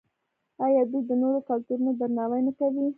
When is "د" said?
1.09-1.11